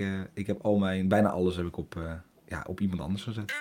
Ik, 0.00 0.06
eh, 0.06 0.20
ik 0.34 0.46
heb 0.46 0.62
al 0.62 0.78
mijn, 0.78 1.08
bijna 1.08 1.28
alles 1.28 1.56
heb 1.56 1.66
ik 1.66 1.76
op, 1.76 1.96
eh, 1.96 2.12
ja, 2.46 2.64
op 2.66 2.80
iemand 2.80 3.00
anders 3.00 3.22
gezet. 3.22 3.52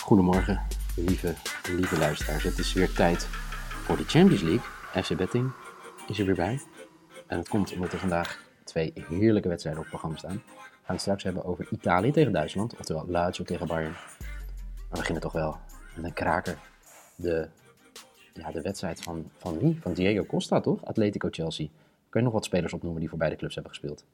Goedemorgen, 0.00 0.62
lieve, 0.96 1.34
lieve 1.76 1.98
luisteraars. 1.98 2.42
Het 2.42 2.58
is 2.58 2.72
weer 2.72 2.92
tijd 2.92 3.24
voor 3.84 3.96
de 3.96 4.04
Champions 4.04 4.42
League. 4.42 5.02
FC 5.02 5.16
Betting 5.16 5.52
is 6.06 6.18
er 6.18 6.26
weer 6.26 6.34
bij. 6.34 6.60
En 7.26 7.36
dat 7.36 7.48
komt 7.48 7.74
omdat 7.74 7.92
er 7.92 7.98
vandaag 7.98 8.42
twee 8.64 8.92
heerlijke 8.94 9.48
wedstrijden 9.48 9.82
op 9.82 9.90
het 9.90 10.00
programma 10.00 10.18
staan. 10.18 10.42
We 10.58 10.88
gaan 10.88 10.94
het 10.94 11.00
straks 11.00 11.22
hebben 11.22 11.44
over 11.44 11.66
Italië 11.70 12.10
tegen 12.10 12.32
Duitsland, 12.32 12.76
oftewel 12.78 13.06
Lazio 13.08 13.44
tegen 13.44 13.66
Bayern. 13.66 13.92
Maar 13.92 14.86
we 14.90 14.96
beginnen 14.96 15.22
toch 15.22 15.32
wel 15.32 15.60
met 15.94 16.04
een 16.04 16.12
kraker. 16.12 16.58
De, 17.16 17.48
ja, 18.34 18.50
de 18.50 18.60
wedstrijd 18.60 19.02
van, 19.02 19.30
van 19.36 19.58
wie? 19.58 19.80
Van 19.80 19.92
Diego 19.92 20.24
Costa, 20.24 20.60
toch? 20.60 20.84
Atletico 20.84 21.28
Chelsea. 21.30 21.66
Kun 22.08 22.20
je 22.20 22.26
nog 22.26 22.34
wat 22.34 22.44
spelers 22.44 22.72
opnoemen 22.72 23.00
die 23.00 23.08
voor 23.08 23.18
beide 23.18 23.36
clubs 23.36 23.54
hebben 23.54 23.72
gespeeld? 23.72 24.04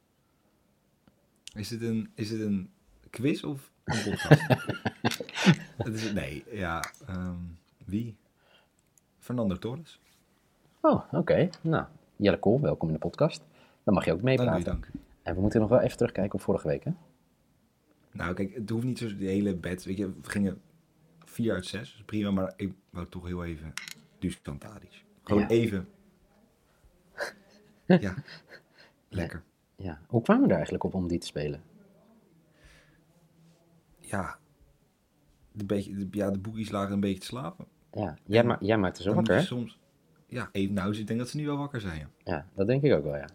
Is 1.53 1.67
dit 1.67 1.81
een, 1.81 2.11
is 2.15 2.29
dit 2.29 2.39
een 2.39 2.69
quiz 3.09 3.43
of 3.43 3.71
een 3.83 4.03
podcast? 4.03 4.41
Is, 5.93 6.11
nee, 6.13 6.43
ja. 6.51 6.83
ehm, 7.07 7.35
wie? 7.85 8.17
Fernando 9.19 9.55
Torres. 9.57 9.99
Oh, 10.81 11.13
oké. 11.13 11.49
Nou, 11.61 11.85
Jelle 12.15 12.39
Kool, 12.39 12.61
welkom 12.61 12.87
in 12.87 12.93
de 12.93 12.99
podcast. 12.99 13.43
Dan 13.83 13.93
mag 13.93 14.05
je 14.05 14.11
ook 14.13 14.21
Dank 14.21 14.39
u, 14.39 14.41
meepraten. 14.43 14.63
dank. 14.65 14.89
En 15.23 15.35
we 15.35 15.41
moeten 15.41 15.59
nog 15.59 15.69
wel 15.69 15.79
even 15.79 15.97
terugkijken 15.97 16.33
op 16.33 16.41
vorige 16.41 16.67
week, 16.67 16.83
hè? 16.83 16.91
Nou, 18.11 18.33
kijk, 18.33 18.53
het 18.53 18.69
hoeft 18.69 18.85
niet 18.85 18.97
zo 18.97 19.15
die 19.17 19.27
hele 19.27 19.55
bed. 19.55 19.83
Weet 19.83 19.97
je, 19.97 20.05
we 20.21 20.29
gingen 20.29 20.61
4 21.43 21.53
uit 21.53 21.65
6. 21.65 21.91
Dus 21.91 22.03
prima, 22.05 22.31
maar 22.31 22.53
ik 22.55 22.73
wou 22.89 23.07
toch 23.09 23.25
heel 23.25 23.45
even 23.45 23.73
Dusan 24.19 24.57
Tadic. 24.57 25.03
Gewoon 25.23 25.41
Ja. 25.41 25.47
even. 25.47 25.87
Ja, 27.85 28.13
lekker. 29.09 29.43
Ja. 29.75 29.99
Hoe 30.07 30.21
kwamen 30.21 30.41
we 30.43 30.47
er 30.49 30.53
eigenlijk 30.55 30.83
op 30.83 30.93
om 30.93 31.07
die 31.07 31.19
te 31.19 31.25
spelen? 31.25 31.61
Ja, 33.97 34.37
de, 35.51 35.65
beetje, 35.65 35.93
de, 35.95 36.07
ja, 36.11 36.31
de 36.31 36.39
boekies 36.39 36.69
lagen 36.71 36.93
een 36.93 36.99
beetje 36.99 37.19
te 37.19 37.25
slapen. 37.25 37.65
Ja, 37.91 38.17
jij, 38.25 38.43
ma 38.43 38.57
jij 38.59 38.77
maakte 38.77 39.01
zo 39.01 39.07
Dan 39.07 39.17
moet 39.17 39.27
wakker, 39.27 39.43
hè? 39.45 39.49
soms. 39.55 39.79
Ja, 40.27 40.49
even, 40.51 40.73
nou, 40.73 40.97
ik 40.97 41.07
denk 41.07 41.19
dat 41.19 41.29
ze 41.29 41.37
nu 41.37 41.45
wel 41.45 41.57
wakker 41.57 41.81
zijn. 41.81 41.99
ja. 41.99 42.09
Ja, 42.23 42.45
dat 42.53 42.67
denk 42.67 42.83
ik 42.83 42.93
ook 42.93 43.03
wel, 43.03 43.15
ja. 43.15 43.27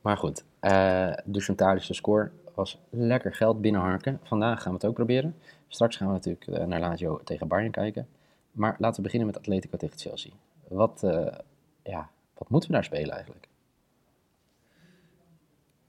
Maar 0.00 0.16
goed, 0.16 0.44
eh 0.60 1.12
de 1.24 1.40
score 1.80 2.30
was 2.54 2.80
lekker 2.90 3.34
geld 3.34 3.60
binnenharken. 3.60 4.20
Vandaag 4.22 4.62
gaan 4.62 4.70
we 4.72 4.78
het 4.78 4.86
ook 4.86 4.94
proberen. 4.94 5.34
Straks 5.68 5.96
gaan 5.96 6.06
we 6.06 6.12
natuurlijk 6.12 6.46
eh, 6.46 6.64
naar 6.64 6.80
Lazio 6.80 7.20
tegen 7.24 7.48
Bayern 7.48 7.70
kijken. 7.70 8.08
Maar 8.52 8.76
laten 8.78 8.96
we 8.96 9.02
beginnen 9.02 9.26
met 9.28 9.38
Atletico 9.38 9.76
tegen 9.76 9.98
Chelsea. 9.98 10.32
Wat, 10.68 11.02
eh, 11.02 11.38
ja, 11.82 12.10
wat 12.34 12.48
moeten 12.48 12.68
we 12.68 12.74
daar 12.74 12.84
spelen 12.84 13.14
eigenlijk? 13.14 13.48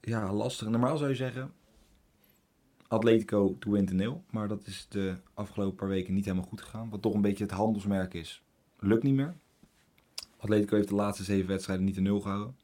Ja, 0.00 0.32
lastig. 0.32 0.68
Normaal 0.68 0.96
zou 0.96 1.10
je 1.10 1.16
zeggen. 1.16 1.52
Atletico 2.88 3.56
to 3.58 3.70
win 3.70 3.88
nil. 3.92 4.22
Maar 4.30 4.48
dat 4.48 4.66
is 4.66 4.86
de 4.88 5.16
afgelopen 5.34 5.76
paar 5.76 5.88
weken 5.88 6.14
niet 6.14 6.24
helemaal 6.24 6.48
goed 6.48 6.60
gegaan. 6.60 6.90
Wat 6.90 7.02
toch 7.02 7.14
een 7.14 7.20
beetje 7.20 7.44
het 7.44 7.52
handelsmerk 7.52 8.14
is. 8.14 8.42
Lukt 8.78 9.02
niet 9.02 9.14
meer. 9.14 9.34
Atletico 10.36 10.76
heeft 10.76 10.88
de 10.88 10.94
laatste 10.94 11.24
zeven 11.24 11.48
wedstrijden 11.48 11.84
niet 11.84 11.94
de 11.94 12.00
nul 12.00 12.20
gehouden. 12.20 12.56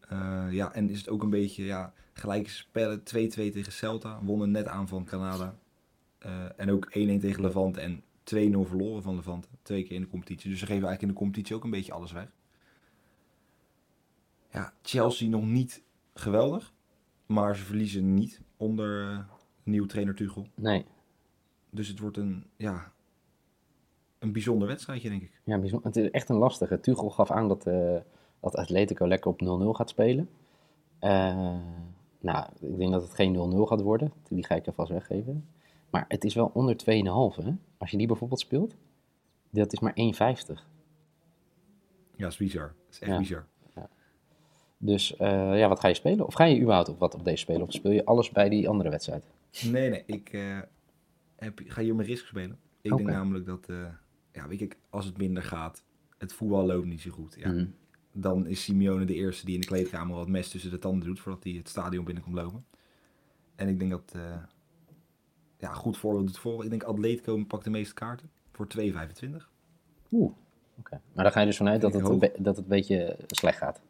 Eh, 0.00 0.46
ja, 0.50 0.72
en 0.72 0.90
is 0.90 0.98
het 0.98 1.08
ook 1.08 1.22
een 1.22 1.30
beetje 1.30 1.64
ja, 1.64 1.92
gelijke 2.12 2.50
spellen. 2.50 2.98
2-2 2.98 3.02
tegen 3.02 3.72
Celta. 3.72 4.18
Wonnen 4.22 4.50
net 4.50 4.66
aan 4.66 4.88
van 4.88 5.04
Canada. 5.04 5.56
Eh, 6.26 6.44
en 6.56 6.70
ook 6.70 6.86
1-1 6.90 7.20
tegen 7.20 7.42
Levante. 7.42 7.80
En 7.80 8.02
2-0 8.22 8.66
verloren 8.68 9.02
van 9.02 9.14
Levante. 9.14 9.48
Twee 9.62 9.82
keer 9.82 9.94
in 9.94 10.00
de 10.00 10.08
competitie. 10.08 10.50
Dus 10.50 10.58
ze 10.58 10.66
geven 10.66 10.86
eigenlijk 10.86 11.02
in 11.02 11.08
de 11.08 11.24
competitie 11.24 11.56
ook 11.56 11.64
een 11.64 11.70
beetje 11.70 11.92
alles 11.92 12.12
weg. 12.12 12.32
Ja, 14.50 14.72
Chelsea 14.82 15.28
nog 15.28 15.44
niet 15.44 15.82
geweldig. 16.14 16.72
Maar 17.26 17.56
ze 17.56 17.64
verliezen 17.64 18.14
niet 18.14 18.40
onder 18.56 19.10
eh, 19.10 19.18
nieuwe 19.62 19.86
trainer 19.86 20.14
Tuchel. 20.14 20.46
Nee, 20.54 20.84
Dus 21.70 21.88
het 21.88 21.98
wordt 21.98 22.16
een, 22.16 22.44
ja, 22.56 22.92
een 24.18 24.32
bijzonder 24.32 24.68
wedstrijdje, 24.68 25.08
denk 25.08 25.22
ik. 25.22 25.40
ja, 25.44 25.58
bijzonder. 25.58 25.86
het 25.86 25.96
is 25.96 26.10
echt 26.10 26.28
een 26.28 26.36
lastige. 26.36 26.80
Tuchel 26.80 27.10
gaf 27.10 27.30
aan 27.30 27.48
dat, 27.48 27.66
eh, 27.66 27.96
dat 28.40 28.56
Atletico 28.56 29.06
lekker 29.06 29.30
op 29.30 29.40
0-0 29.40 29.74
gaat 29.74 29.88
spelen. 29.88 30.28
Nou, 32.20 32.46
ik 32.60 32.78
denk 32.78 32.92
dat 32.92 33.02
het 33.02 33.14
geen 33.14 33.32
0-0 33.32 33.66
gaat 33.66 33.80
worden. 33.80 34.12
Die 34.28 34.44
ga 34.44 34.54
ik 34.54 34.66
alvast 34.66 34.90
weggeven. 34.90 35.46
Maar 35.96 36.04
het 36.08 36.24
is 36.24 36.34
wel 36.34 36.50
onder 36.54 36.76
2,5 36.76 37.44
hè. 37.44 37.52
Als 37.78 37.90
je 37.90 37.96
die 37.96 38.06
bijvoorbeeld 38.06 38.40
speelt, 38.40 38.74
dat 39.50 39.72
is 39.72 39.80
maar 39.80 39.92
1,50. 39.94 39.96
Ja, 42.16 42.22
dat 42.22 42.30
is 42.32 42.36
bizar. 42.36 42.66
Dat 42.84 42.94
is 42.94 42.98
echt 42.98 43.10
Ja. 43.10 43.18
bizar. 43.18 43.46
Dus 44.78 45.16
eh, 45.16 45.58
ja, 45.58 45.68
wat 45.68 45.80
ga 45.80 45.88
je 45.88 45.94
spelen? 45.94 46.26
Of 46.26 46.34
ga 46.34 46.44
je 46.44 46.60
überhaupt 46.60 46.88
op 46.88 46.98
wat 46.98 47.14
op 47.14 47.24
deze 47.24 47.36
spelen? 47.36 47.62
Of 47.62 47.72
speel 47.72 47.90
je 47.92 48.04
alles 48.04 48.30
bij 48.30 48.48
die 48.48 48.68
andere 48.68 48.90
wedstrijd? 48.90 49.24
Nee, 49.70 49.90
nee, 49.90 50.02
ik 50.06 50.28
eh, 50.28 50.58
heb, 51.36 51.60
ga 51.64 51.82
hier 51.82 51.94
mijn 51.94 52.08
risk 52.08 52.26
spelen. 52.26 52.58
Ik 52.80 52.96
denk 52.96 53.08
namelijk 53.08 53.46
dat, 53.46 53.68
eh, 53.68 53.88
ja, 54.32 54.48
weet 54.48 54.60
ik, 54.60 54.76
als 54.90 55.04
het 55.04 55.16
minder 55.18 55.42
gaat, 55.42 55.84
het 56.18 56.32
voetbal 56.32 56.66
loopt 56.66 56.86
niet 56.86 57.00
zo 57.00 57.10
goed. 57.10 57.36
Ja, 57.38 57.50
Mhm. 57.52 57.66
Dan 58.12 58.46
is 58.46 58.62
Simeone 58.64 59.04
de 59.04 59.14
eerste 59.14 59.44
die 59.44 59.54
in 59.54 59.60
de 59.60 59.66
kleedkamer 59.66 60.16
wat 60.16 60.28
mes 60.28 60.48
tussen 60.48 60.70
de 60.70 60.78
tanden 60.78 61.06
doet 61.06 61.20
voordat 61.20 61.44
hij 61.44 61.52
het 61.52 61.68
stadion 61.68 62.04
binnenkomt 62.04 62.34
lopen. 62.36 62.64
En 63.54 63.68
ik 63.68 63.78
denk 63.78 63.90
dat, 63.90 64.14
ja, 65.58 65.72
goed 65.72 65.96
voorbeeld 65.96 66.26
doet 66.26 66.38
voor. 66.38 66.64
Ik 66.64 66.70
denk 66.70 66.82
Atletico 66.82 67.44
pakt 67.44 67.64
de 67.64 67.70
meeste 67.70 67.94
kaarten 67.94 68.30
voor 68.52 68.66
2,25. 68.78 68.84
Oeh, 70.10 70.32
oké. 70.78 71.00
Maar 71.12 71.24
dan 71.24 71.32
ga 71.32 71.40
je 71.40 71.46
dus 71.46 71.56
vanuit 71.56 71.80
dat 71.80 71.94
het, 71.94 72.02
dat 72.38 72.56
het 72.56 72.58
een 72.58 72.68
beetje 72.68 73.16
slecht 73.26 73.58
gaat. 73.58 73.82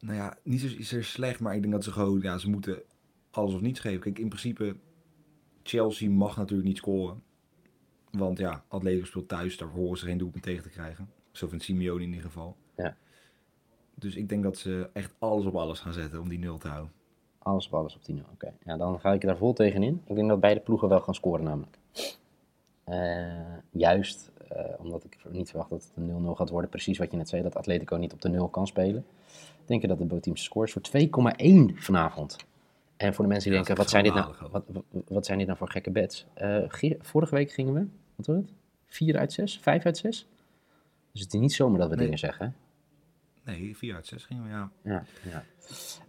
Nou 0.00 0.16
ja, 0.18 0.36
niet 0.42 0.60
zozeer 0.60 1.04
slecht, 1.04 1.40
maar 1.40 1.54
ik 1.54 1.60
denk 1.60 1.72
dat 1.72 1.84
ze 1.84 1.92
gewoon, 1.92 2.20
ja, 2.20 2.38
ze 2.38 2.50
moeten 2.50 2.82
alles 3.30 3.54
of 3.54 3.60
niets 3.60 3.80
geven. 3.80 4.00
Kijk, 4.00 4.18
in 4.18 4.28
principe, 4.28 4.76
Chelsea 5.62 6.10
mag 6.10 6.36
natuurlijk 6.36 6.68
niet 6.68 6.76
scoren. 6.76 7.22
Want 8.10 8.38
ja, 8.38 8.64
Atletico 8.68 9.04
speelt 9.04 9.28
thuis, 9.28 9.56
daar 9.56 9.68
horen 9.68 9.98
ze 9.98 10.04
geen 10.04 10.18
doelpunt 10.18 10.42
tegen 10.42 10.62
te 10.62 10.68
krijgen. 10.68 11.10
Zo 11.30 11.48
vindt 11.48 11.64
Simeone 11.64 12.02
in 12.02 12.08
ieder 12.08 12.24
geval. 12.24 12.56
Ja. 12.76 12.96
Dus 13.94 14.16
ik 14.16 14.28
denk 14.28 14.42
dat 14.42 14.58
ze 14.58 14.90
echt 14.92 15.14
alles 15.18 15.44
op 15.44 15.54
alles 15.54 15.80
gaan 15.80 15.92
zetten 15.92 16.20
om 16.20 16.28
die 16.28 16.38
nul 16.38 16.58
te 16.58 16.68
houden. 16.68 16.92
Alles 17.46 17.66
op 17.66 17.74
alles 17.74 17.94
op 17.96 18.02
10 18.02 18.24
Oké, 18.32 18.52
ja, 18.64 18.76
dan 18.76 19.00
ga 19.00 19.12
ik 19.12 19.20
daar 19.20 19.36
vol 19.36 19.52
tegenin. 19.52 20.02
Ik 20.06 20.14
denk 20.14 20.28
dat 20.28 20.40
beide 20.40 20.60
ploegen 20.60 20.88
wel 20.88 21.00
gaan 21.00 21.14
scoren 21.14 21.44
namelijk. 21.44 21.78
Eh, 22.84 23.56
juist 23.70 24.30
eh, 24.48 24.64
omdat 24.78 25.04
ik 25.04 25.18
niet 25.28 25.48
verwacht 25.48 25.70
dat 25.70 25.82
het 25.82 25.92
een 25.96 26.24
0-0 26.26 26.36
gaat 26.36 26.50
worden. 26.50 26.70
Precies 26.70 26.98
wat 26.98 27.10
je 27.10 27.16
net 27.16 27.28
zei, 27.28 27.42
dat 27.42 27.56
Atletico 27.56 27.96
niet 27.96 28.12
op 28.12 28.20
de 28.20 28.28
0 28.28 28.48
kan 28.48 28.66
spelen. 28.66 29.04
Denk 29.64 29.82
je 29.82 29.88
dat 29.88 29.98
de 29.98 30.04
bootteams 30.04 30.42
scores 30.42 30.72
voor 30.72 30.82
2,1 30.82 31.74
vanavond. 31.74 32.36
En 32.96 33.14
voor 33.14 33.24
de 33.24 33.30
mensen 33.30 33.50
die 33.50 33.58
Ja, 33.60 33.64
denken, 33.66 33.76
wat 33.82 33.90
zijn, 33.90 34.04
dit 34.04 34.14
nou, 34.14 34.34
wat, 34.50 34.64
wat, 35.08 35.26
zijn 35.26 35.38
dit 35.38 35.46
nou 35.46 35.58
voor 35.58 35.70
gekke 35.70 35.90
bets? 35.90 36.26
Ge- 36.68 36.96
vorige 37.00 37.34
week 37.34 37.50
gingen 37.50 37.74
we, 37.74 37.86
wat 38.16 38.26
was 38.26 38.36
het? 38.36 38.52
4 38.86 39.18
uit 39.18 39.32
6? 39.32 39.58
5 39.58 39.84
uit 39.84 39.98
6? 39.98 40.28
Dus 41.12 41.22
het 41.22 41.34
is 41.34 41.40
niet 41.40 41.52
zomaar 41.52 41.78
dat 41.78 41.88
we 41.88 41.94
Nee. 41.94 42.04
dingen 42.04 42.18
zeggen. 42.18 42.54
Nee, 43.44 43.76
4 43.76 43.94
uit 43.94 44.06
6 44.06 44.24
gingen 44.24 44.42
we, 44.42 44.48
ja. 44.48 44.70
Ja, 44.82 45.04
ja. 45.30 45.44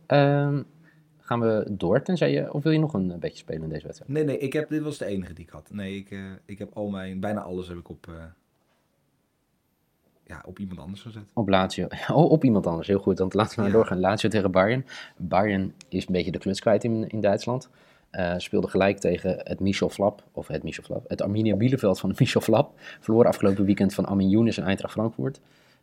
Ehm, 0.05 0.63
gaan 1.27 1.39
we 1.39 1.65
door, 1.69 2.01
tenzij 2.01 2.31
je, 2.31 2.53
of 2.53 2.63
wil 2.63 2.71
je 2.71 2.79
nog 2.79 2.93
een 2.93 3.11
eh, 3.11 3.17
beetje 3.17 3.37
spelen 3.37 3.63
in 3.63 3.69
deze 3.69 3.85
wedstrijd? 3.85 4.11
Nee, 4.11 4.23
nee, 4.23 4.37
ik 4.37 4.53
heb, 4.53 4.69
dit 4.69 4.81
was 4.81 4.97
de 4.97 5.05
enige 5.05 5.33
die 5.33 5.45
ik 5.45 5.49
had. 5.49 5.69
Nee, 5.71 5.95
ik, 5.95 6.11
eh, 6.11 6.19
ik 6.45 6.59
heb 6.59 6.69
al 6.73 6.89
mijn, 6.89 7.19
bijna 7.19 7.41
alles 7.41 7.67
heb 7.67 7.77
ik 7.77 7.89
op, 7.89 8.07
eh, 8.07 8.13
ja, 10.25 10.43
op 10.45 10.59
iemand 10.59 10.79
anders 10.79 11.01
gezet. 11.01 11.23
Op 11.33 11.49
Lazio. 11.49 11.87
Oh, 12.13 12.31
op 12.31 12.43
iemand 12.43 12.67
anders. 12.67 12.87
Heel 12.87 12.99
goed. 12.99 13.17
Dan 13.17 13.29
laten 13.31 13.55
we 13.55 13.61
maar 13.61 13.69
Ja. 13.69 13.75
doorgaan. 13.75 13.99
Lazio 13.99 14.29
tegen 14.29 14.51
Bayern. 14.51 14.85
Bayern 15.17 15.73
is 15.89 16.07
een 16.07 16.13
beetje 16.13 16.31
de 16.31 16.37
kluts 16.37 16.59
kwijt 16.59 16.83
in, 16.83 17.09
in 17.09 17.21
Duitsland. 17.21 17.69
Speelde 18.37 18.67
gelijk 18.67 18.97
tegen 18.97 19.39
het 19.43 19.59
Michel 19.59 19.89
Flap, 19.89 20.23
of 20.31 20.47
het 20.47 20.63
Michel 20.63 20.83
Flap, 20.83 21.09
het 21.09 21.21
Arminia 21.21 21.55
Bielefeld 21.55 21.99
van 21.99 22.09
de 22.09 22.15
Michel 22.19 22.41
Flap. 22.41 22.71
Verloren 22.99 23.27
afgelopen 23.29 23.65
weekend 23.65 23.93
van 23.93 24.05
Armin 24.05 24.29
Younes 24.29 24.57
en 24.57 24.63
Eintracht 24.63 24.93
Frankfurt. 24.93 25.39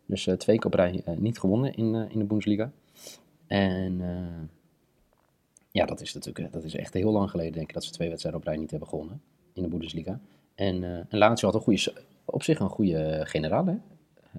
Dus 0.07 0.29
twee 0.39 0.57
keer 0.59 0.67
op 0.67 0.75
rij 0.75 1.03
niet 1.17 1.39
gewonnen 1.39 1.75
in, 1.75 1.95
in 1.95 2.19
de 2.19 2.25
Bundesliga. 2.25 2.71
En 3.47 4.01
ja, 5.75 5.87
dat 5.87 6.01
is 6.01 6.15
natuurlijk 6.15 6.47
eh, 6.47 6.53
dat 6.53 6.65
is 6.65 6.75
echt 6.75 6.95
heel 6.95 7.13
lang 7.13 7.31
geleden, 7.31 7.53
denk 7.53 7.69
ik, 7.69 7.75
dat 7.75 7.85
ze 7.85 7.91
twee 7.91 8.09
wedstrijden 8.09 8.41
op 8.41 8.47
rij 8.47 8.57
niet 8.57 8.71
hebben 8.71 8.89
gewonnen 8.89 9.23
in 9.53 9.63
de 9.63 9.69
Bundesliga. 9.69 10.21
En, 10.55 10.85
en 10.85 11.19
Lazio 11.19 11.47
had 11.47 11.57
een 11.57 11.63
goede, 11.63 12.05
op 12.25 12.43
zich 12.43 12.59
een 12.59 12.69
goede 12.69 13.23
generale. 13.27 13.71
hè? 13.71 13.77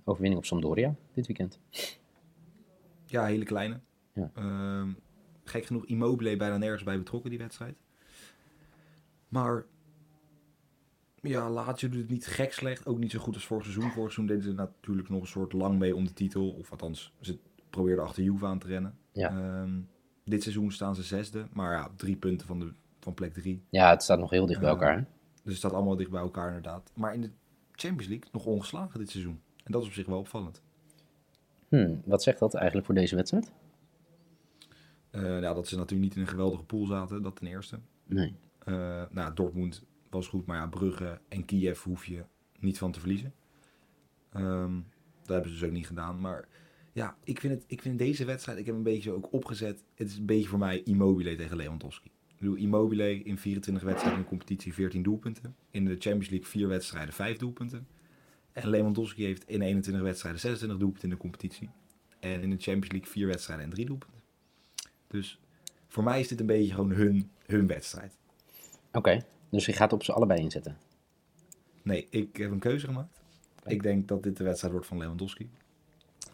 Overwinning 0.04 0.42
op 0.42 0.46
Sampdoria 0.46 0.96
dit 1.14 1.28
weekend. 1.28 1.60
Ja, 3.06 3.26
hele 3.26 3.46
kleine. 3.46 3.80
Ja. 4.14 4.32
Ehm, 4.36 4.90
gek 5.44 5.66
genoeg, 5.66 5.86
Immobile 5.86 6.38
bijna 6.38 6.58
nergens 6.58 6.84
bij 6.84 6.98
betrokken, 6.98 7.30
die 7.30 7.40
wedstrijd. 7.40 7.76
Maar 9.28 9.66
ja, 11.22 11.50
Lazio 11.50 11.90
doet 11.90 12.00
het 12.02 12.10
niet 12.10 12.28
gek 12.28 12.54
slecht. 12.54 12.86
Ook 12.86 12.98
niet 12.98 13.12
zo 13.12 13.20
goed 13.20 13.34
als 13.34 13.46
vorig 13.46 13.64
seizoen. 13.64 13.92
Vorig 13.92 14.12
seizoen 14.14 14.26
deden 14.26 14.44
ze 14.44 14.54
natuurlijk 14.54 15.10
nog 15.10 15.22
een 15.22 15.28
soort 15.28 15.54
lang 15.54 15.80
mee 15.80 15.96
om 15.96 16.06
de 16.06 16.14
titel. 16.14 16.50
Of 16.50 16.72
althans, 16.72 17.14
ze 17.20 17.38
probeerden 17.70 18.06
achter 18.06 18.24
Juve 18.24 18.46
aan 18.46 18.60
te 18.60 18.68
rennen. 18.68 18.98
Ja. 19.12 19.30
Ehm, 19.30 19.80
dit 20.25 20.42
seizoen 20.44 20.72
staan 20.72 20.95
ze 20.95 21.04
zesde. 21.04 21.48
Maar 21.54 21.72
ja, 21.72 21.89
drie 21.95 22.16
punten 22.16 22.48
van, 22.48 22.60
de, 22.60 22.72
van 23.00 23.13
plek 23.13 23.33
drie. 23.33 23.62
Ja, 23.69 23.89
het 23.89 24.04
staat 24.04 24.19
nog 24.19 24.30
heel 24.30 24.45
dicht 24.45 24.60
bij 24.60 24.69
Ja. 24.69 24.75
elkaar. 24.75 24.95
Hè? 24.98 25.04
Dus 25.33 25.42
het 25.44 25.56
staat 25.56 25.74
allemaal 25.74 25.95
dicht 25.95 26.10
bij 26.12 26.22
elkaar 26.22 26.48
inderdaad. 26.48 26.92
Maar 26.95 27.13
in 27.13 27.22
de 27.22 27.30
Champions 27.72 28.07
League 28.07 28.27
nog 28.31 28.45
ongeslagen 28.45 29.00
dit 29.00 29.10
seizoen. 29.10 29.42
En 29.63 29.72
dat 29.72 29.81
is 29.81 29.88
op 29.88 29.94
zich 29.94 30.06
wel 30.06 30.19
opvallend. 30.19 30.62
Hm, 31.69 31.95
wat 32.06 32.24
zegt 32.24 32.39
dat 32.39 32.54
eigenlijk 32.54 32.86
voor 32.86 32.95
deze 32.95 33.16
wedstrijd? 33.16 33.51
Eh, 35.10 35.42
ja, 35.42 35.54
dat 35.54 35.68
ze 35.68 35.75
natuurlijk 35.75 36.04
niet 36.07 36.16
in 36.16 36.22
een 36.22 36.27
geweldige 36.27 36.63
pool 36.63 36.86
zaten, 36.86 37.22
dat 37.22 37.36
ten 37.36 37.48
eerste. 37.48 37.80
Nee. 38.06 38.36
Eh, 38.60 39.04
nou, 39.10 39.33
Dortmund 39.33 39.83
was 40.10 40.27
goed, 40.27 40.45
maar 40.45 40.57
ja, 40.57 40.68
Brugge 40.68 41.19
en 41.27 41.45
Kiev 41.45 41.83
hoef 41.83 42.06
je 42.06 42.24
niet 42.60 42.77
van 42.77 42.92
te 42.92 43.00
verliezen. 43.00 43.33
Ehm, 44.31 44.74
dat 45.22 45.27
hebben 45.33 45.51
ze 45.51 45.60
dus 45.60 45.68
ook 45.68 45.75
niet 45.75 45.88
gedaan. 45.88 46.19
Maar 46.19 46.48
ja, 46.95 47.18
ik 47.24 47.39
vind, 47.39 47.53
het, 47.53 47.63
ik 47.68 47.81
vind 47.81 48.00
deze 48.00 48.25
wedstrijd, 48.25 48.57
ik 48.57 48.65
heb 48.65 48.75
een 48.75 48.83
beetje 48.83 49.12
ook 49.12 49.33
opgezet. 49.33 49.83
Het 49.95 50.09
is 50.09 50.18
een 50.18 50.25
beetje 50.25 50.47
voor 50.47 50.59
mij 50.59 50.81
Immobile 50.83 51.36
tegen 51.36 51.57
Lewandowski. 51.57 52.12
Ik 52.27 52.36
bedoel, 52.39 52.56
Immobile 52.56 53.24
in 53.24 53.38
24 53.38 53.83
wedstrijden 53.83 54.18
in 54.18 54.24
de 54.24 54.30
competitie 54.30 54.74
14 54.74 55.03
doelpunten. 55.03 55.56
In 55.71 55.86
de 55.86 55.92
Champions 55.92 56.30
League 56.30 56.47
4 56.47 56.68
wedstrijden 56.68 57.13
5 57.13 57.38
doelpunten. 57.38 57.88
En 58.51 58.69
Lewandowski 58.69 59.24
heeft 59.24 59.47
in 59.47 59.62
21 59.62 60.03
wedstrijden 60.03 60.42
26 60.42 60.80
doelpunten 60.80 61.09
in 61.09 61.15
de 61.15 61.21
competitie. 61.21 61.69
En 62.19 62.42
in 62.42 62.50
de 62.50 62.57
Champions 62.57 62.92
League 62.92 63.09
4 63.09 63.27
wedstrijden 63.27 63.65
en 63.65 63.71
3 63.71 63.86
doelpunten. 63.86 64.21
Dus 65.07 65.39
voor 65.88 66.03
mij 66.03 66.19
is 66.19 66.27
dit 66.27 66.39
een 66.39 66.45
beetje 66.45 66.74
gewoon 66.74 66.91
hun, 66.91 67.31
hun 67.45 67.68
wedstrijd. 67.68 68.18
Oké, 68.91 69.25
dus 69.50 69.65
je 69.65 69.74
gaat 69.74 69.94
op 69.94 70.03
ze 70.03 70.13
allebei 70.13 70.41
inzetten. 70.41 70.77
Nee, 71.83 72.07
ik 72.09 72.38
heb 72.38 72.51
een 72.51 72.59
keuze 72.59 72.86
gemaakt. 72.86 73.21
Ik 73.65 73.83
denk 73.83 74.07
dat 74.07 74.24
dit 74.24 74.38
de 74.38 74.44
wedstrijd 74.44 74.74
wordt 74.74 74.88
van 74.88 74.98
Lewandowski. 74.98 75.50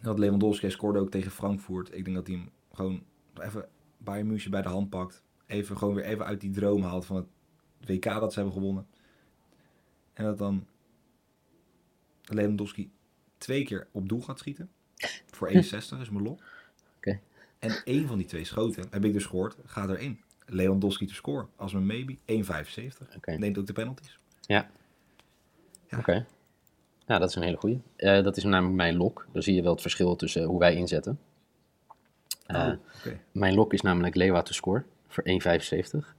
Dat 0.02 0.18
Lewandowski 0.18 0.70
scoorde 0.70 0.98
ook 0.98 1.10
tegen 1.10 1.30
Frankfurt. 1.30 1.94
Ik 1.94 2.04
denk 2.04 2.16
dat 2.16 2.26
hij 2.26 2.36
hem 2.36 2.50
gewoon 2.72 3.02
even 3.40 3.68
Bayern 3.98 4.26
München 4.26 4.50
bij 4.50 4.62
de 4.62 4.68
hand 4.68 4.90
pakt. 4.90 5.22
Even 5.46 5.78
gewoon 5.78 5.94
weer 5.94 6.04
even 6.04 6.24
uit 6.24 6.40
die 6.40 6.50
droom 6.50 6.82
haalt 6.82 7.06
van 7.06 7.16
het 7.16 7.26
WK 7.86 8.04
dat 8.04 8.32
ze 8.32 8.38
hebben 8.38 8.58
gewonnen. 8.58 8.86
En 10.12 10.24
dat 10.24 10.38
dan 10.38 10.66
Lewandowski 12.24 12.90
twee 13.38 13.64
keer 13.64 13.88
op 13.92 14.08
doel 14.08 14.20
gaat 14.20 14.38
schieten. 14.38 14.70
Voor 15.30 15.48
61 15.48 16.00
is 16.00 16.10
mijn. 16.10 16.38
Oké. 16.96 17.20
En 17.58 17.82
één 17.84 18.06
van 18.06 18.18
die 18.18 18.26
twee 18.26 18.44
schoten, 18.44 18.86
heb 18.90 19.04
ik 19.04 19.12
dus 19.12 19.26
gehoord, 19.26 19.56
gaat 19.64 19.90
erin. 19.90 20.20
Lewandowski 20.46 21.06
te 21.06 21.14
scoren. 21.14 21.48
Als 21.56 21.72
mijn 21.72 21.86
maybe 21.86 22.16
1,75. 22.16 23.16
Oké. 23.16 23.32
Neemt 23.32 23.58
ook 23.58 23.66
de 23.66 23.72
penalties. 23.72 24.18
Ja. 24.40 24.70
Ja. 25.86 25.98
Oké. 25.98 26.26
Ja, 27.12 27.18
dat 27.18 27.28
is 27.28 27.34
een 27.34 27.42
hele 27.42 27.56
goeie. 27.56 27.80
Eh, 27.96 28.22
dat 28.22 28.36
is 28.36 28.44
namelijk 28.44 28.76
mijn 28.76 28.96
lok. 28.96 29.26
Dan 29.32 29.42
zie 29.42 29.54
je 29.54 29.62
wel 29.62 29.72
het 29.72 29.80
verschil 29.80 30.16
tussen 30.16 30.44
hoe 30.44 30.58
wij 30.58 30.74
inzetten. 30.74 31.18
Eh, 32.46 32.56
Oh, 32.66 32.72
oké. 32.98 33.18
Mijn 33.32 33.54
lok 33.54 33.72
is 33.72 33.80
namelijk 33.80 34.14
Lewa 34.14 34.42
te 34.42 34.52
score 34.54 34.82
voor 35.08 35.24
1,75. 35.26 36.16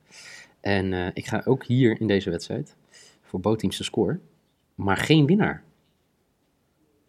En 0.59 0.93
eh, 0.93 1.07
ik 1.13 1.25
ga 1.25 1.41
ook 1.45 1.65
hier 1.65 2.01
in 2.01 2.07
deze 2.07 2.29
wedstrijd 2.29 2.75
voor 3.21 3.39
bootteams 3.39 3.77
te 3.77 3.83
score, 3.83 4.19
maar 4.75 4.97
geen 4.97 5.25
winnaar. 5.25 5.63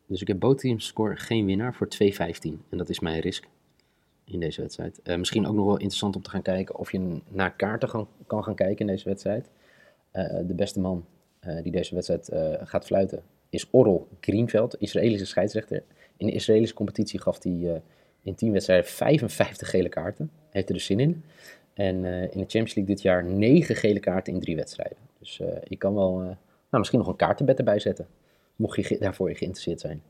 Dus 0.06 0.20
ik 0.20 0.28
heb 0.28 0.38
bootteams 0.38 0.86
score 0.86 1.16
geen 1.16 1.46
winnaar 1.46 1.74
voor 1.74 1.88
2,15. 1.88 2.64
En 2.68 2.78
dat 2.78 2.88
is 2.88 3.00
mijn 3.00 3.20
risk 3.20 3.48
in 4.24 4.40
deze 4.40 4.60
wedstrijd. 4.60 5.02
Eh, 5.02 5.16
misschien 5.16 5.46
ook 5.46 5.54
nog 5.54 5.64
wel 5.66 5.76
interessant 5.76 6.16
om 6.16 6.22
te 6.22 6.30
gaan 6.30 6.42
kijken 6.42 6.76
of 6.76 6.92
je 6.92 7.20
naar 7.28 7.52
kaarten 7.54 7.88
gaan- 7.88 8.08
kan 8.26 8.44
gaan 8.44 8.54
kijken 8.54 8.78
in 8.78 8.86
deze 8.86 9.08
wedstrijd. 9.08 9.50
Eh, 10.10 10.24
de 10.46 10.54
beste 10.54 10.80
man 10.80 11.04
eh, 11.40 11.62
die 11.62 11.72
deze 11.72 11.94
wedstrijd 11.94 12.28
eh, 12.28 12.52
gaat 12.62 12.84
fluiten 12.84 13.22
is 13.54 13.68
Orrel 13.70 14.08
Greenveld, 14.20 14.80
Israëlische 14.80 15.26
scheidsrechter. 15.26 15.82
In 16.16 16.26
de 16.26 16.32
Israëlische 16.32 16.74
competitie 16.74 17.20
gaf 17.20 17.42
hij 17.42 17.74
eh, 17.74 17.80
in 18.22 18.34
10 18.34 18.52
wedstrijden 18.52 18.86
55 18.86 19.70
gele 19.70 19.88
kaarten. 19.88 20.30
Heeft 20.50 20.68
er 20.68 20.74
dus 20.74 20.84
zin 20.84 21.00
in. 21.00 21.24
En 21.74 22.04
eh, 22.04 22.22
in 22.22 22.28
de 22.28 22.36
Champions 22.36 22.74
League 22.74 22.94
dit 22.94 23.02
jaar 23.02 23.24
9 23.24 23.76
gele 23.76 24.00
kaarten 24.00 24.32
in 24.32 24.40
3 24.40 24.56
wedstrijden. 24.56 24.96
Dus 25.18 25.40
eh 25.40 25.56
ik 25.62 25.78
kan 25.78 25.94
wel 25.94 26.18
nou, 26.18 26.36
misschien 26.70 26.98
nog 26.98 27.08
een 27.08 27.16
kaartenbed 27.16 27.58
erbij 27.58 27.78
zetten. 27.78 28.06
Mocht 28.56 28.88
je 28.88 28.98
daarvoor 28.98 29.28
geïnteresseerd 29.28 29.80
zijn. 29.80 30.02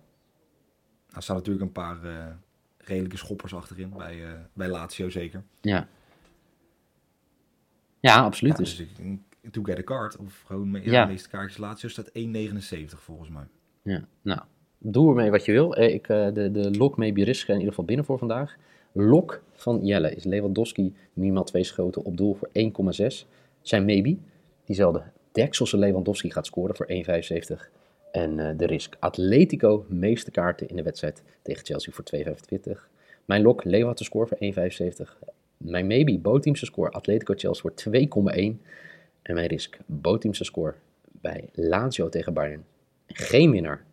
Er 1.14 1.22
staan 1.22 1.36
natuurlijk 1.36 1.64
een 1.64 1.72
paar 1.72 1.98
redelijke 2.78 3.16
schoppers 3.16 3.54
achterin. 3.54 3.92
Bij, 3.96 4.18
bij 4.52 4.68
Lazio 4.68 5.10
zeker. 5.10 5.42
Ja. 5.60 5.88
Ja, 8.00 8.22
absoluut. 8.22 8.52
Ja, 8.52 8.58
dus, 8.58 8.76
dus 8.76 8.86
ik 8.86 9.20
to 9.50 9.62
get 9.64 9.78
a 9.78 9.82
card. 9.82 10.16
Of 10.16 10.42
gewoon 10.46 10.70
me- 10.70 10.90
ja, 10.90 11.04
de 11.04 11.10
meeste 11.12 11.28
kaartjes. 11.28 11.56
Lazio 11.58 11.88
staat 11.88 12.10
1,79 12.12 13.02
volgens 13.02 13.28
mij. 13.28 13.44
Ja, 13.82 14.04
nou, 14.22 14.40
doe 14.78 15.08
ermee 15.08 15.30
wat 15.30 15.44
je 15.44 15.52
wil. 15.52 15.74
Eh, 15.74 15.94
Ik, 15.94 16.08
eh, 16.08 16.32
de, 16.32 16.50
de 16.50 16.70
lok 16.76 16.96
maybe 16.96 17.24
risk 17.24 17.48
in 17.48 17.54
ieder 17.54 17.68
geval 17.68 17.84
binnen 17.84 18.04
voor 18.04 18.18
vandaag. 18.18 18.56
Lok 18.92 19.42
van 19.52 19.80
Jelle 19.86 20.14
is 20.14 20.24
Lewandowski 20.24 20.94
minimaal 21.12 21.44
twee 21.44 21.64
schoten 21.64 22.04
op 22.04 22.16
doel 22.16 22.34
voor 22.34 22.48
1,6. 22.52 23.26
Zijn 23.62 23.84
maybe, 23.84 24.16
diezelfde 24.64 25.02
Dekselse 25.32 25.76
Lewandowski 25.78 26.30
gaat 26.30 26.46
scoren 26.46 26.76
voor 26.76 26.86
1,75. 26.88 27.70
En 28.12 28.38
eh, 28.38 28.58
de 28.58 28.66
risk 28.66 28.96
Atletico 28.98 29.84
meeste 29.88 30.30
kaarten 30.30 30.68
in 30.68 30.76
de 30.76 30.82
wedstrijd 30.82 31.22
tegen 31.42 31.64
Chelsea 31.64 31.92
voor 31.92 32.04
2,25. 32.74 32.88
Mijn 33.24 33.42
lok 33.42 33.62
te 33.62 34.04
scoren 34.04 34.28
voor 34.28 34.38
1,75. 35.06 35.18
Mijn 35.56 35.86
maybe 35.86 36.18
bootteamse 36.18 36.64
score 36.64 36.90
Atletico 36.90 37.34
Chelsea 37.36 37.62
voor 37.62 37.72
2,1. 38.34 38.60
En 39.24 39.34
mijn 39.34 39.46
risk 39.46 39.78
bootteamse 39.86 40.44
score 40.44 40.74
bij 41.10 41.48
Lazio 41.52 42.08
tegen 42.08 42.32
Bayern. 42.34 42.64
Geen 43.06 43.50
winnaar. 43.50 43.84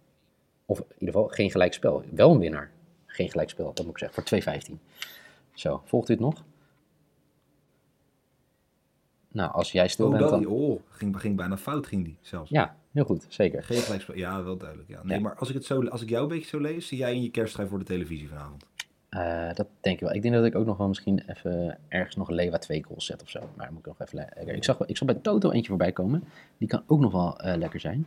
Of 0.66 0.80
in 0.80 0.86
ieder 0.94 1.08
geval 1.14 1.28
geen 1.28 1.52
gelijkspel. 1.52 2.04
Wel 2.12 2.32
een 2.32 2.40
winnaar. 2.40 2.72
Geen 3.06 3.30
gelijkspel, 3.30 3.74
dat 3.74 3.86
moet 3.86 4.02
ik 4.02 4.10
zeggen. 4.12 4.42
Voor 4.44 4.74
2,15. 4.76 4.82
Zo, 5.54 5.82
volgt 5.86 6.08
het 6.08 6.20
nog? 6.20 6.44
Nou, 9.28 9.52
als 9.52 9.72
jij 9.72 9.88
stil 9.88 10.06
Oh, 10.06 10.12
bent 10.18 10.30
dan... 10.30 10.46
oh 10.46 10.82
ging, 10.90 11.20
ging 11.20 11.36
bijna 11.36 11.58
fout 11.58 11.88
ging 11.88 12.04
die 12.06 12.18
zelfs. 12.22 12.50
Ja, 12.50 12.78
heel 12.92 13.04
goed. 13.04 13.26
Zeker. 13.30 13.64
Geen 13.64 13.78
gelijkspel. 13.82 14.16
Ja, 14.16 14.44
wel 14.44 14.58
duidelijk. 14.58 14.90
Ja. 14.90 15.04
Nee, 15.04 15.18
Ja. 15.18 15.24
maar 15.24 15.36
als 15.36 15.50
ik, 15.50 15.56
het 15.56 15.66
zo, 15.66 15.86
als 15.88 16.02
ik 16.02 16.10
jou 16.10 16.24
een 16.24 16.30
beetje 16.30 16.48
zo 16.50 16.60
lees, 16.60 16.88
zie 16.88 16.98
jij 16.98 17.14
in 17.14 17.22
je 17.24 17.32
kerstschijf 17.32 17.70
voor 17.70 17.80
de 17.80 17.86
televisie 17.86 18.28
vanavond. 18.30 18.66
Eh, 19.12 19.54
dat 19.54 19.68
denk 19.82 19.96
ik 19.96 20.02
wel. 20.02 20.14
Ik 20.14 20.22
denk 20.22 20.34
dat 20.34 20.46
ik 20.46 20.56
ook 20.56 20.66
nog 20.66 20.78
wel 20.78 20.88
misschien 20.88 21.24
even 21.28 21.78
ergens 21.88 22.16
nog 22.16 22.28
een 22.28 22.36
Lewa 22.36 22.58
2 22.58 22.84
goals 22.84 23.06
zet 23.06 23.22
of 23.22 23.30
zo. 23.30 23.40
Maar 23.40 23.66
dan 23.66 23.74
moet 23.74 23.80
ik 23.80 23.86
nog 23.86 24.00
even 24.00 24.16
lekker. 24.16 24.56
Ik 24.56 24.64
zag, 24.64 24.86
ik 24.86 24.98
zag 24.98 25.08
bij 25.08 25.18
Toto 25.22 25.52
eentje 25.52 25.70
voorbij 25.70 25.92
komen. 25.92 26.24
Die 26.58 26.68
kan 26.68 26.84
ook 26.88 27.00
nog 27.00 27.12
wel 27.12 27.40
eh, 27.40 27.58
lekker 27.58 27.80
zijn. 27.80 28.06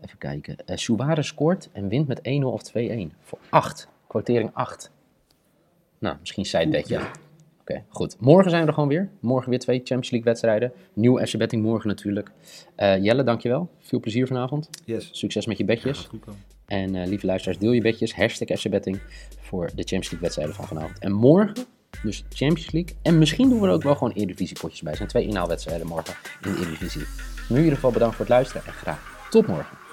Even 0.00 0.18
kijken. 0.18 0.56
Suarez 0.64 1.26
scoort 1.26 1.68
en 1.72 1.88
wint 1.88 2.08
met 2.08 2.18
1-0 2.18 2.22
of 2.42 2.62
2-1. 2.62 3.12
Voor 3.20 3.38
8. 3.48 3.88
Quotering 4.06 4.50
8. 4.52 4.90
Nou, 5.98 6.16
misschien 6.20 6.44
side 6.44 6.68
bedje. 6.68 6.94
Ja. 6.94 7.10
Oké, 7.60 7.82
goed. 7.88 8.16
Morgen 8.20 8.50
zijn 8.50 8.62
we 8.62 8.68
er 8.68 8.74
gewoon 8.74 8.88
weer. 8.88 9.08
Morgen 9.20 9.50
weer 9.50 9.58
twee 9.58 9.76
Champions 9.76 10.10
League 10.10 10.28
wedstrijden. 10.28 10.72
Nieuw 10.92 11.26
FC 11.26 11.36
Betting 11.36 11.62
morgen 11.62 11.88
natuurlijk. 11.88 12.30
Eh, 12.74 13.02
Jelle, 13.02 13.22
dankjewel. 13.22 13.70
Veel 13.78 14.00
plezier 14.00 14.26
vanavond. 14.26 14.70
Yes. 14.84 15.08
Succes 15.12 15.46
met 15.46 15.58
je 15.58 15.64
bedjes. 15.64 16.08
En 16.66 17.08
lieve 17.08 17.26
luisteraars, 17.26 17.58
deel 17.58 17.72
je 17.72 17.80
bedjes. 17.80 18.14
Hashtag 18.14 18.58
FC 18.58 18.68
Betting 18.70 19.00
voor 19.46 19.66
de 19.66 19.72
Champions 19.72 20.10
League 20.10 20.20
wedstrijden 20.20 20.54
van 20.54 20.66
vanavond. 20.66 20.98
En 20.98 21.12
morgen, 21.12 21.66
dus 22.02 22.24
Champions 22.28 22.70
League. 22.72 22.96
En 23.02 23.18
misschien 23.18 23.48
doen 23.48 23.60
we 23.60 23.66
er 23.66 23.72
ook 23.72 23.82
wel 23.82 23.96
gewoon 23.96 24.12
Eredivisie 24.12 24.58
potjes 24.60 24.82
bij. 24.82 24.90
Er 24.90 24.96
zijn 24.96 25.08
twee 25.08 25.26
inhaalwedstrijden 25.26 25.86
morgen 25.86 26.14
in 26.42 26.52
de 26.52 26.58
Eredivisie. 26.60 27.06
Nu 27.48 27.56
in 27.56 27.62
ieder 27.62 27.74
geval 27.74 27.90
bedankt 27.90 28.16
voor 28.16 28.24
het 28.24 28.34
luisteren 28.34 28.66
en 28.66 28.72
graag 28.72 29.28
tot 29.30 29.46
morgen. 29.46 29.85